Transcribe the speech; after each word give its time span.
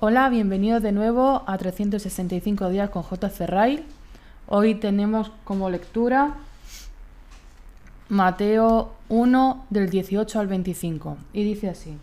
Hola, 0.00 0.28
bienvenidos 0.28 0.80
de 0.80 0.92
nuevo 0.92 1.42
a 1.48 1.58
365 1.58 2.68
días 2.68 2.88
con 2.90 3.02
J. 3.02 3.28
Rail. 3.48 3.84
Hoy 4.46 4.76
tenemos 4.76 5.32
como 5.42 5.70
lectura 5.70 6.36
Mateo 8.08 8.92
1 9.08 9.66
del 9.70 9.90
18 9.90 10.38
al 10.38 10.46
25 10.46 11.16
y 11.32 11.42
dice 11.42 11.68
así. 11.68 11.98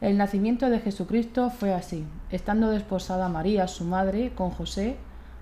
El 0.00 0.16
nacimiento 0.16 0.70
de 0.70 0.80
Jesucristo 0.80 1.50
fue 1.50 1.74
así. 1.74 2.06
Estando 2.30 2.70
desposada 2.70 3.28
María, 3.28 3.68
su 3.68 3.84
madre, 3.84 4.32
con 4.34 4.48
José, 4.48 4.96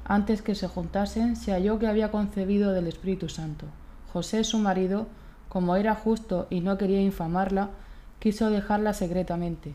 antes 0.04 0.42
que 0.42 0.56
se 0.56 0.66
juntasen, 0.66 1.36
se 1.36 1.52
halló 1.52 1.78
que 1.78 1.86
había 1.86 2.10
concebido 2.10 2.72
del 2.72 2.88
Espíritu 2.88 3.28
Santo. 3.28 3.66
José, 4.12 4.42
su 4.42 4.58
marido, 4.58 5.06
como 5.48 5.76
era 5.76 5.94
justo 5.94 6.48
y 6.50 6.58
no 6.58 6.76
quería 6.76 7.00
infamarla, 7.00 7.70
quiso 8.18 8.50
dejarla 8.50 8.94
secretamente. 8.94 9.74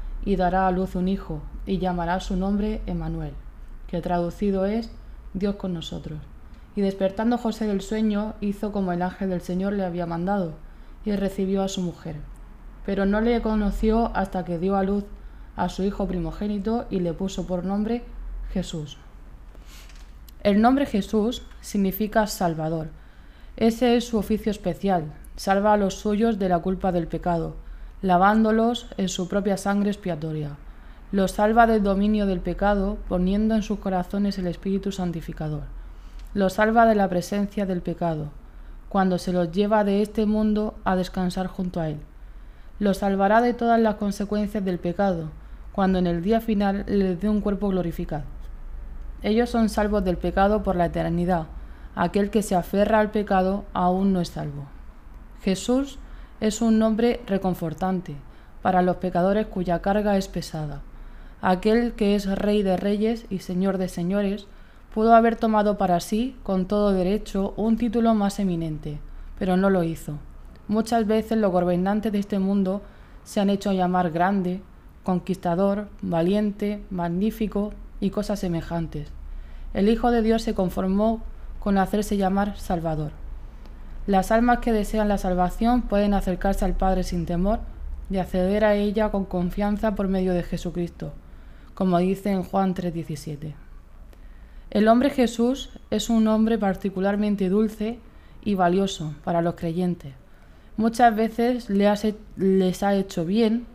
y 0.23 0.35
dará 0.35 0.67
a 0.67 0.71
luz 0.71 0.95
un 0.95 1.07
hijo, 1.07 1.41
y 1.65 1.79
llamará 1.79 2.19
su 2.19 2.35
nombre 2.35 2.81
Emmanuel, 2.85 3.33
que 3.87 4.01
traducido 4.01 4.65
es 4.65 4.91
Dios 5.33 5.55
con 5.55 5.73
nosotros. 5.73 6.19
Y 6.75 6.81
despertando 6.81 7.37
José 7.37 7.67
del 7.67 7.81
sueño, 7.81 8.35
hizo 8.39 8.71
como 8.71 8.91
el 8.91 9.01
ángel 9.01 9.29
del 9.29 9.41
Señor 9.41 9.73
le 9.73 9.85
había 9.85 10.05
mandado, 10.05 10.53
y 11.03 11.11
recibió 11.15 11.63
a 11.63 11.67
su 11.67 11.81
mujer. 11.81 12.17
Pero 12.85 13.05
no 13.05 13.21
le 13.21 13.41
conoció 13.41 14.11
hasta 14.15 14.45
que 14.45 14.59
dio 14.59 14.75
a 14.75 14.83
luz 14.83 15.03
a 15.55 15.69
su 15.69 15.83
hijo 15.83 16.07
primogénito 16.07 16.85
y 16.89 16.99
le 16.99 17.13
puso 17.13 17.45
por 17.45 17.65
nombre 17.65 18.03
Jesús. 18.53 18.97
El 20.43 20.61
nombre 20.61 20.85
Jesús 20.85 21.43
significa 21.61 22.25
Salvador. 22.27 22.89
Ese 23.57 23.95
es 23.95 24.05
su 24.07 24.17
oficio 24.17 24.51
especial, 24.51 25.13
salva 25.35 25.73
a 25.73 25.77
los 25.77 25.95
suyos 25.95 26.39
de 26.39 26.49
la 26.49 26.59
culpa 26.59 26.91
del 26.91 27.07
pecado 27.07 27.55
lavándolos 28.01 28.87
en 28.97 29.09
su 29.09 29.27
propia 29.27 29.57
sangre 29.57 29.91
expiatoria. 29.91 30.57
Los 31.11 31.33
salva 31.33 31.67
del 31.67 31.83
dominio 31.83 32.25
del 32.25 32.39
pecado, 32.39 32.97
poniendo 33.07 33.53
en 33.55 33.63
sus 33.63 33.79
corazones 33.79 34.37
el 34.37 34.47
Espíritu 34.47 34.91
Santificador. 34.91 35.63
Los 36.33 36.53
salva 36.53 36.85
de 36.85 36.95
la 36.95 37.09
presencia 37.09 37.65
del 37.65 37.81
pecado, 37.81 38.29
cuando 38.89 39.17
se 39.17 39.33
los 39.33 39.51
lleva 39.51 39.83
de 39.83 40.01
este 40.01 40.25
mundo 40.25 40.75
a 40.83 40.95
descansar 40.95 41.47
junto 41.47 41.79
a 41.79 41.89
Él. 41.89 41.99
Los 42.79 42.97
salvará 42.97 43.41
de 43.41 43.53
todas 43.53 43.79
las 43.79 43.95
consecuencias 43.95 44.65
del 44.65 44.79
pecado, 44.79 45.29
cuando 45.71 45.99
en 45.99 46.07
el 46.07 46.23
día 46.23 46.41
final 46.41 46.85
les 46.87 47.21
dé 47.21 47.29
un 47.29 47.41
cuerpo 47.41 47.69
glorificado. 47.69 48.23
Ellos 49.21 49.49
son 49.49 49.69
salvos 49.69 50.03
del 50.03 50.17
pecado 50.17 50.63
por 50.63 50.75
la 50.75 50.85
eternidad. 50.85 51.45
Aquel 51.93 52.31
que 52.31 52.41
se 52.41 52.55
aferra 52.55 52.99
al 52.99 53.11
pecado 53.11 53.65
aún 53.73 54.13
no 54.13 54.21
es 54.21 54.29
salvo. 54.29 54.65
Jesús 55.43 55.99
es 56.41 56.61
un 56.61 56.79
nombre 56.79 57.21
reconfortante 57.27 58.15
para 58.63 58.81
los 58.81 58.97
pecadores 58.97 59.45
cuya 59.45 59.79
carga 59.79 60.17
es 60.17 60.27
pesada. 60.27 60.81
Aquel 61.39 61.93
que 61.93 62.15
es 62.15 62.25
Rey 62.27 62.63
de 62.63 62.77
Reyes 62.77 63.25
y 63.29 63.39
Señor 63.39 63.77
de 63.77 63.87
Señores 63.87 64.47
pudo 64.93 65.13
haber 65.13 65.35
tomado 65.35 65.77
para 65.77 65.99
sí, 65.99 66.35
con 66.41 66.65
todo 66.65 66.93
derecho, 66.93 67.53
un 67.57 67.77
título 67.77 68.15
más 68.15 68.39
eminente, 68.39 68.97
pero 69.37 69.55
no 69.55 69.69
lo 69.69 69.83
hizo. 69.83 70.17
Muchas 70.67 71.05
veces 71.05 71.37
los 71.37 71.51
gobernantes 71.51 72.11
de 72.11 72.19
este 72.19 72.39
mundo 72.39 72.81
se 73.23 73.39
han 73.39 73.51
hecho 73.51 73.71
llamar 73.71 74.09
grande, 74.09 74.61
conquistador, 75.03 75.89
valiente, 76.01 76.83
magnífico 76.89 77.71
y 77.99 78.09
cosas 78.09 78.39
semejantes. 78.39 79.09
El 79.75 79.89
Hijo 79.89 80.09
de 80.09 80.23
Dios 80.23 80.41
se 80.41 80.55
conformó 80.55 81.21
con 81.59 81.77
hacerse 81.77 82.17
llamar 82.17 82.57
Salvador. 82.57 83.20
Las 84.07 84.31
almas 84.31 84.59
que 84.59 84.73
desean 84.73 85.09
la 85.09 85.19
salvación 85.19 85.83
pueden 85.83 86.15
acercarse 86.15 86.65
al 86.65 86.73
Padre 86.73 87.03
sin 87.03 87.27
temor 87.27 87.59
y 88.09 88.17
acceder 88.17 88.65
a 88.65 88.73
ella 88.73 89.09
con 89.09 89.25
confianza 89.25 89.93
por 89.93 90.07
medio 90.07 90.33
de 90.33 90.41
Jesucristo, 90.41 91.13
como 91.75 91.99
dice 91.99 92.31
en 92.31 92.41
Juan 92.41 92.73
3:17. 92.73 93.53
El 94.71 94.87
hombre 94.87 95.11
Jesús 95.11 95.69
es 95.91 96.09
un 96.09 96.27
hombre 96.27 96.57
particularmente 96.57 97.47
dulce 97.47 97.99
y 98.43 98.55
valioso 98.55 99.13
para 99.23 99.43
los 99.43 99.53
creyentes. 99.53 100.13
Muchas 100.77 101.15
veces 101.15 101.69
les 101.69 102.81
ha 102.81 102.95
hecho 102.95 103.23
bien 103.23 103.67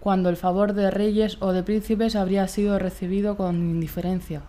cuando 0.00 0.28
el 0.28 0.36
favor 0.36 0.72
de 0.72 0.90
reyes 0.90 1.36
o 1.38 1.52
de 1.52 1.62
príncipes 1.62 2.16
habría 2.16 2.48
sido 2.48 2.80
recibido 2.80 3.36
con 3.36 3.54
indiferencia. 3.54 4.42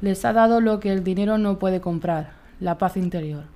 Les 0.00 0.24
ha 0.24 0.32
dado 0.32 0.60
lo 0.60 0.78
que 0.78 0.92
el 0.92 1.02
dinero 1.02 1.38
no 1.38 1.58
puede 1.58 1.80
comprar, 1.80 2.34
la 2.60 2.78
paz 2.78 2.96
interior 2.96 3.54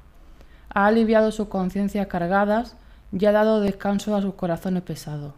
ha 0.71 0.87
aliviado 0.87 1.33
sus 1.33 1.49
conciencias 1.49 2.07
cargadas 2.07 2.77
y 3.13 3.25
ha 3.27 3.33
dado 3.33 3.61
descanso 3.61 4.15
a 4.15 4.23
sus 4.23 4.35
corazones 4.35 4.83
pesados. 4.83 5.33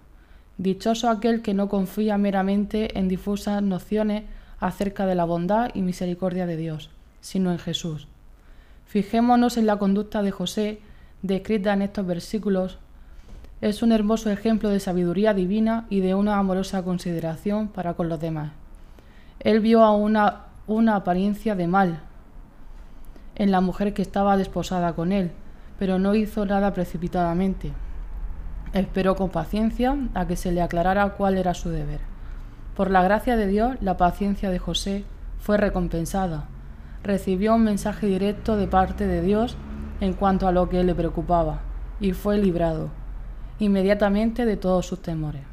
Dichoso 0.59 1.09
aquel 1.09 1.43
que 1.43 1.55
no 1.55 1.69
confía 1.69 2.19
meramente 2.19 2.99
en 2.99 3.09
difusas 3.09 3.63
nociones 3.63 4.25
acerca 4.59 5.07
de 5.07 5.15
la 5.15 5.25
bondad 5.25 5.71
y 5.75 5.83
misericordia 5.83 6.47
de 6.47 6.57
Dios, 6.57 6.91
sino 7.21 7.51
en 7.51 7.59
Jesús. 7.59 8.09
Fijémonos 8.87 9.57
en 9.57 9.67
la 9.67 9.79
conducta 9.79 10.23
de 10.23 10.33
José, 10.33 10.81
descrita 11.23 11.73
en 11.73 11.83
estos 11.83 12.07
versículos. 12.07 12.79
Es 13.61 13.83
un 13.83 13.93
hermoso 13.93 14.31
ejemplo 14.31 14.69
de 14.69 14.81
sabiduría 14.81 15.33
divina 15.33 15.87
y 15.91 16.01
de 16.01 16.15
una 16.15 16.39
amorosa 16.39 16.83
consideración 16.83 17.69
para 17.69 17.95
con 17.95 18.09
los 18.09 18.21
demás. 18.21 18.53
Él 19.39 19.61
vio 19.61 19.83
a 19.83 19.93
una, 19.93 20.47
una 20.67 20.97
apariencia 20.97 21.55
de 21.55 21.67
mal, 21.67 22.01
en 23.41 23.51
la 23.51 23.63
mujer 23.63 23.95
que 23.95 24.03
estaba 24.03 24.37
desposada 24.37 24.93
con 24.93 25.13
él, 25.13 25.31
pero 25.79 25.99
no 25.99 26.15
hizo 26.15 26.45
nada 26.45 26.75
precipitadamente. 26.75 27.73
Esperó 28.75 29.17
con 29.17 29.31
paciencia 29.31 29.97
a 30.13 30.27
que 30.27 30.37
se 30.37 30.53
le 30.53 30.61
aclarara 30.61 31.09
cuál 31.15 31.39
era 31.39 31.55
su 31.55 31.71
deber. 31.71 32.01
Por 32.77 32.91
la 32.91 33.03
gracia 33.03 33.39
de 33.39 33.47
Dios, 33.47 33.79
la 33.81 33.97
paciencia 33.97 34.51
de 34.51 34.59
José 34.59 35.07
fue 35.39 35.57
recompensada. 35.57 36.49
Recibió 37.03 37.55
un 37.55 37.65
mensaje 37.65 38.07
directo 38.09 38.59
de 38.59 38.69
parte 38.69 39.07
de 39.07 39.23
Dios 39.23 39.57
en 40.03 40.13
cuanto 40.13 40.47
a 40.47 40.53
lo 40.53 40.69
que 40.69 40.85
le 40.85 40.95
preocupaba, 40.95 41.63
y 41.99 42.13
fue 42.13 42.37
librado 42.37 42.91
inmediatamente 43.59 44.45
de 44.45 44.59
todos 44.59 44.85
sus 44.85 45.01
temores. 45.01 45.45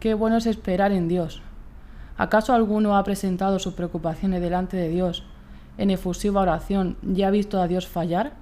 Qué 0.00 0.14
bueno 0.14 0.38
es 0.38 0.46
esperar 0.46 0.90
en 0.90 1.06
Dios. 1.06 1.42
¿Acaso 2.16 2.54
alguno 2.54 2.96
ha 2.96 3.04
presentado 3.04 3.60
sus 3.60 3.74
preocupaciones 3.74 4.40
delante 4.40 4.76
de 4.76 4.88
Dios 4.88 5.24
en 5.78 5.90
efusiva 5.90 6.40
oración 6.40 6.96
ya 7.02 7.28
ha 7.28 7.30
visto 7.30 7.60
a 7.60 7.68
Dios 7.68 7.86
fallar? 7.86 8.34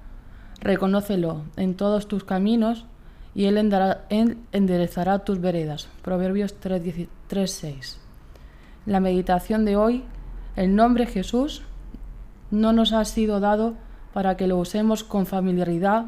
Reconócelo 0.61 1.43
en 1.55 1.75
todos 1.75 2.07
tus 2.07 2.23
caminos 2.23 2.85
y 3.33 3.45
Él, 3.45 3.57
enderezará 4.51 5.19
tus 5.19 5.39
veredas. 5.39 5.87
Proverbios 6.01 6.55
3.6. 6.59 7.97
La 8.85 8.99
meditación 8.99 9.65
de 9.65 9.77
hoy, 9.77 10.03
el 10.55 10.75
nombre 10.75 11.05
Jesús, 11.05 11.63
no 12.51 12.73
nos 12.73 12.93
ha 12.93 13.05
sido 13.05 13.39
dado 13.39 13.75
para 14.13 14.35
que 14.35 14.47
lo 14.47 14.57
usemos 14.57 15.03
con 15.03 15.25
familiaridad 15.25 16.07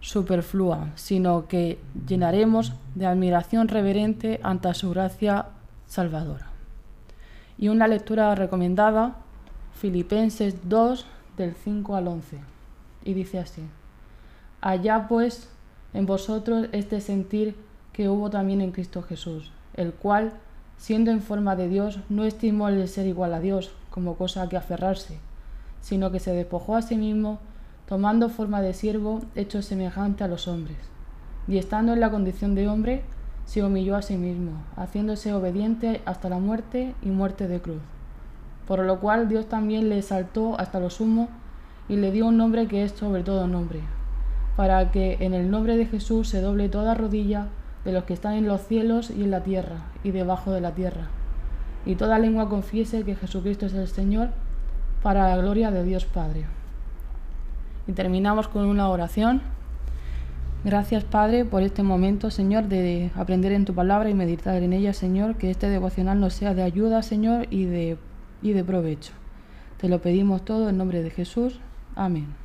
superflua, 0.00 0.90
sino 0.94 1.48
que 1.48 1.80
llenaremos 2.06 2.74
de 2.94 3.06
admiración 3.06 3.68
reverente 3.68 4.40
ante 4.42 4.74
su 4.74 4.90
gracia 4.90 5.46
salvadora. 5.86 6.48
Y 7.56 7.68
una 7.68 7.88
lectura 7.88 8.34
recomendada 8.34 9.21
Filipenses 9.74 10.68
2 10.68 11.06
del 11.36 11.54
5 11.54 11.96
al 11.96 12.08
11. 12.08 12.38
Y 13.04 13.14
dice 13.14 13.38
así, 13.38 13.62
Allá 14.60 15.06
pues 15.08 15.48
en 15.92 16.06
vosotros 16.06 16.68
este 16.72 17.00
sentir 17.00 17.56
que 17.92 18.08
hubo 18.08 18.30
también 18.30 18.60
en 18.60 18.70
Cristo 18.70 19.02
Jesús, 19.02 19.50
el 19.74 19.92
cual, 19.92 20.34
siendo 20.76 21.10
en 21.10 21.20
forma 21.20 21.56
de 21.56 21.68
Dios, 21.68 21.98
no 22.08 22.24
estimó 22.24 22.68
el 22.68 22.86
ser 22.88 23.06
igual 23.06 23.34
a 23.34 23.40
Dios 23.40 23.72
como 23.90 24.16
cosa 24.16 24.42
a 24.42 24.48
que 24.48 24.56
aferrarse, 24.56 25.18
sino 25.80 26.12
que 26.12 26.20
se 26.20 26.32
despojó 26.32 26.76
a 26.76 26.82
sí 26.82 26.96
mismo, 26.96 27.40
tomando 27.86 28.28
forma 28.28 28.62
de 28.62 28.74
siervo, 28.74 29.20
hecho 29.34 29.62
semejante 29.62 30.22
a 30.22 30.28
los 30.28 30.46
hombres. 30.48 30.78
Y 31.48 31.58
estando 31.58 31.92
en 31.92 32.00
la 32.00 32.10
condición 32.10 32.54
de 32.54 32.68
hombre, 32.68 33.02
se 33.46 33.64
humilló 33.64 33.96
a 33.96 34.02
sí 34.02 34.16
mismo, 34.16 34.52
haciéndose 34.76 35.34
obediente 35.34 36.00
hasta 36.04 36.28
la 36.28 36.38
muerte 36.38 36.94
y 37.02 37.08
muerte 37.08 37.48
de 37.48 37.60
cruz 37.60 37.82
por 38.72 38.86
lo 38.86 39.00
cual 39.00 39.28
Dios 39.28 39.50
también 39.50 39.90
le 39.90 39.98
exaltó 39.98 40.58
hasta 40.58 40.80
lo 40.80 40.88
sumo 40.88 41.28
y 41.90 41.96
le 41.96 42.10
dio 42.10 42.26
un 42.26 42.38
nombre 42.38 42.68
que 42.68 42.84
es 42.84 42.92
sobre 42.92 43.22
todo 43.22 43.46
nombre, 43.46 43.80
para 44.56 44.90
que 44.90 45.18
en 45.20 45.34
el 45.34 45.50
nombre 45.50 45.76
de 45.76 45.84
Jesús 45.84 46.30
se 46.30 46.40
doble 46.40 46.70
toda 46.70 46.94
rodilla 46.94 47.48
de 47.84 47.92
los 47.92 48.04
que 48.04 48.14
están 48.14 48.32
en 48.32 48.48
los 48.48 48.62
cielos 48.62 49.10
y 49.10 49.24
en 49.24 49.30
la 49.30 49.42
tierra 49.42 49.82
y 50.02 50.10
debajo 50.10 50.52
de 50.52 50.62
la 50.62 50.70
tierra, 50.70 51.08
y 51.84 51.96
toda 51.96 52.18
lengua 52.18 52.48
confiese 52.48 53.02
que 53.02 53.14
Jesucristo 53.14 53.66
es 53.66 53.74
el 53.74 53.88
Señor, 53.88 54.30
para 55.02 55.28
la 55.28 55.36
gloria 55.36 55.70
de 55.70 55.84
Dios 55.84 56.06
Padre. 56.06 56.46
Y 57.86 57.92
terminamos 57.92 58.48
con 58.48 58.64
una 58.64 58.88
oración. 58.88 59.42
Gracias 60.64 61.04
Padre 61.04 61.44
por 61.44 61.60
este 61.60 61.82
momento, 61.82 62.30
Señor, 62.30 62.68
de 62.68 63.10
aprender 63.16 63.52
en 63.52 63.66
tu 63.66 63.74
palabra 63.74 64.08
y 64.08 64.14
meditar 64.14 64.62
en 64.62 64.72
ella, 64.72 64.94
Señor, 64.94 65.36
que 65.36 65.50
este 65.50 65.68
devocional 65.68 66.18
nos 66.18 66.32
sea 66.32 66.54
de 66.54 66.62
ayuda, 66.62 67.02
Señor, 67.02 67.48
y 67.50 67.66
de, 67.66 67.98
y 68.42 68.52
de 68.52 68.64
provecho. 68.64 69.12
Te 69.78 69.88
lo 69.88 70.00
pedimos 70.00 70.44
todo 70.44 70.68
en 70.68 70.76
nombre 70.76 71.02
de 71.02 71.10
Jesús. 71.10 71.58
Amén. 71.94 72.41